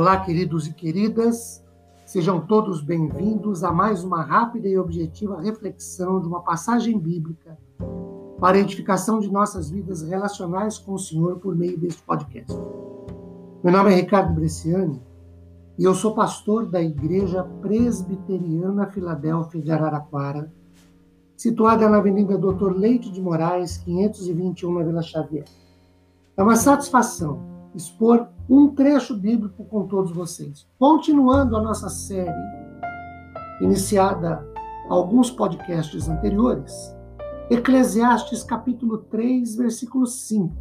[0.00, 1.60] Olá, queridos e queridas,
[2.06, 7.58] sejam todos bem-vindos a mais uma rápida e objetiva reflexão de uma passagem bíblica
[8.38, 12.56] para a edificação de nossas vidas relacionais com o Senhor por meio deste podcast.
[13.64, 15.02] Meu nome é Ricardo Bresciani
[15.76, 20.52] e eu sou pastor da Igreja Presbiteriana Filadélfia de Araraquara,
[21.36, 25.44] situada na Avenida Doutor Leite de Moraes, 521, na Vila Xavier.
[26.36, 30.66] É uma satisfação expor um trecho bíblico com todos vocês.
[30.78, 32.32] Continuando a nossa série,
[33.60, 34.46] iniciada
[34.88, 36.96] alguns podcasts anteriores,
[37.50, 40.54] Eclesiastes capítulo 3, versículo 5.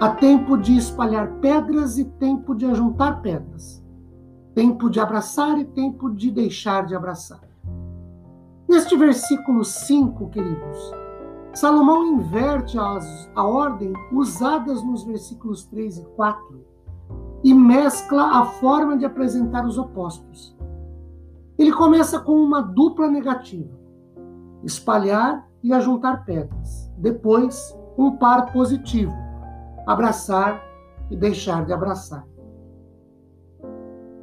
[0.00, 3.84] Há tempo de espalhar pedras e tempo de ajuntar pedras.
[4.54, 7.40] Tempo de abraçar e tempo de deixar de abraçar.
[8.68, 10.92] Neste versículo 5, queridos,
[11.60, 16.64] Salomão inverte as, a ordem usadas nos versículos 3 e 4
[17.44, 20.56] e mescla a forma de apresentar os opostos.
[21.58, 23.78] Ele começa com uma dupla negativa:
[24.64, 26.90] espalhar e ajuntar pedras.
[26.96, 29.12] Depois, um par positivo:
[29.86, 30.62] abraçar
[31.10, 32.26] e deixar de abraçar.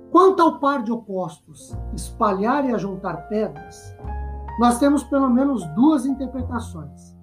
[0.09, 3.95] Quanto ao par de opostos, espalhar e ajuntar pedras,
[4.59, 7.15] nós temos pelo menos duas interpretações.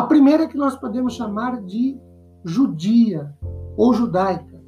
[0.00, 2.00] A primeira é que nós podemos chamar de
[2.42, 3.36] judia
[3.76, 4.64] ou judaica,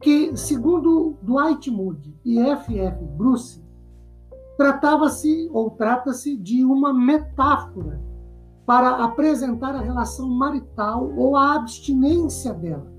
[0.00, 3.04] que, segundo Dwight Moody e F.F.
[3.16, 3.64] Bruce,
[4.56, 8.02] tratava-se ou trata-se de uma metáfora
[8.66, 12.92] para apresentar a relação marital ou a abstinência dela.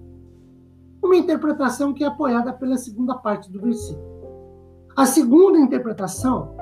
[1.04, 4.08] Uma interpretação que é apoiada pela segunda parte do versículo.
[4.96, 6.56] A segunda interpretação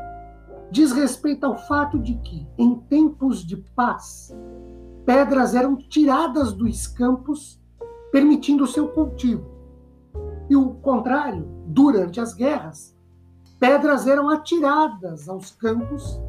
[0.71, 4.35] diz respeito ao fato de que, em tempos de paz,
[5.07, 7.57] pedras eram tiradas dos campos,
[8.11, 9.49] permitindo o seu cultivo.
[10.49, 12.93] E o contrário, durante as guerras,
[13.57, 16.19] pedras eram atiradas aos campos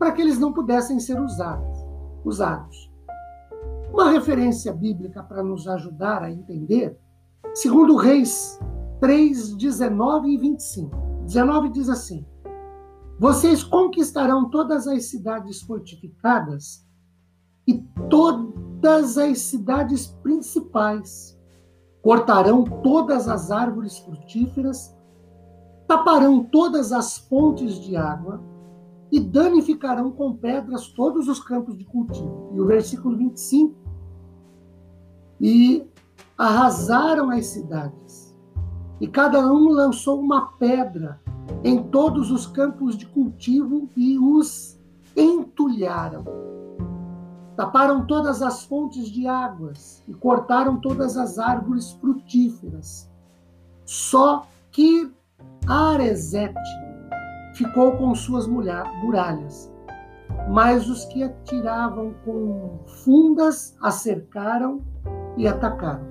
[0.00, 1.78] para que eles não pudessem ser usados.
[2.24, 2.92] usados.
[3.92, 6.98] Uma referência bíblica para nos ajudar a entender,
[7.54, 8.58] segundo Reis
[9.00, 10.96] 3, 19 e 25.
[11.24, 12.26] 19 diz assim:
[13.16, 16.87] Vocês conquistarão todas as cidades fortificadas
[17.68, 17.74] e
[18.08, 21.38] todas as cidades principais.
[22.00, 24.96] Cortarão todas as árvores frutíferas,
[25.86, 28.42] taparão todas as fontes de água
[29.12, 32.50] e danificarão com pedras todos os campos de cultivo.
[32.54, 33.74] E o versículo 25.
[35.38, 35.86] E
[36.38, 38.34] arrasaram as cidades,
[39.00, 41.20] e cada um lançou uma pedra
[41.62, 44.80] em todos os campos de cultivo e os
[45.16, 46.24] entulharam
[47.58, 53.10] Taparam todas as fontes de águas e cortaram todas as árvores frutíferas.
[53.84, 55.12] Só que
[55.66, 56.54] Arezete
[57.54, 59.72] ficou com suas muralhas,
[60.48, 64.80] mas os que atiravam com fundas a cercaram
[65.36, 66.06] e atacaram.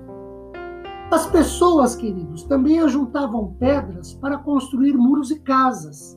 [1.10, 6.14] As pessoas, queridos, também ajuntavam pedras para construir muros e casas.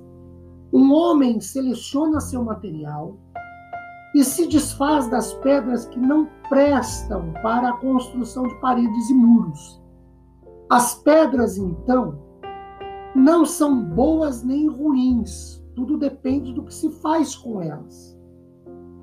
[0.74, 3.18] Um homem seleciona seu material,
[4.14, 9.82] e se desfaz das pedras que não prestam para a construção de paredes e muros.
[10.70, 12.20] As pedras, então,
[13.16, 18.18] não são boas nem ruins, tudo depende do que se faz com elas.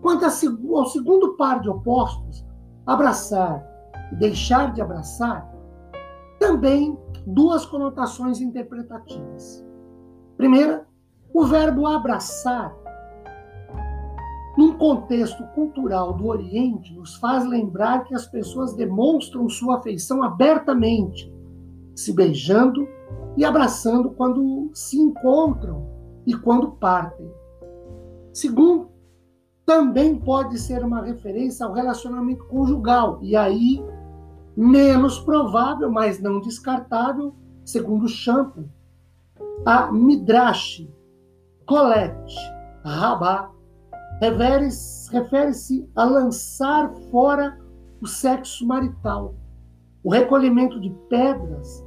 [0.00, 2.44] Quanto ao segundo par de opostos,
[2.86, 3.66] abraçar
[4.12, 5.50] e deixar de abraçar,
[6.38, 6.96] também
[7.26, 9.66] duas conotações interpretativas.
[10.36, 10.86] Primeira,
[11.34, 12.75] o verbo abraçar
[14.58, 21.32] num contexto cultural do Oriente, nos faz lembrar que as pessoas demonstram sua afeição abertamente,
[21.94, 22.84] se beijando
[23.36, 25.86] e abraçando quando se encontram
[26.26, 27.30] e quando partem.
[28.32, 28.88] Segundo,
[29.64, 33.81] também pode ser uma referência ao relacionamento conjugal, e aí
[34.56, 37.32] menos provável, mas não descartável,
[37.64, 38.69] segundo Champo,
[39.64, 40.84] a Midrash,
[41.64, 42.34] Colette,
[42.84, 43.56] Rabá
[44.20, 47.59] refere-se a lançar fora
[48.00, 49.35] o sexo marital.
[50.03, 51.85] O recolhimento de pedras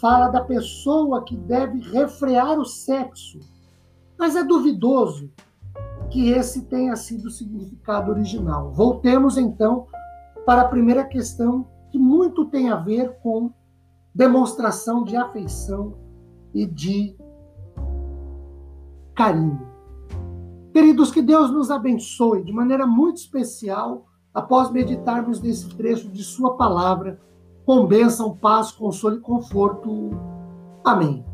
[0.00, 3.38] fala da pessoa que deve refrear o sexo,
[4.18, 5.30] mas é duvidoso
[6.10, 8.70] que esse tenha sido o significado original.
[8.72, 9.86] Voltemos então
[10.44, 13.52] para a primeira questão, que muito tem a ver com
[14.14, 15.94] demonstração de afeição
[16.52, 17.16] e de
[19.14, 19.73] carinho.
[20.74, 26.56] Queridos, que Deus nos abençoe de maneira muito especial após meditarmos nesse trecho de Sua
[26.56, 27.20] palavra
[27.64, 30.10] com bênção, paz, consolo e conforto.
[30.84, 31.24] Amém.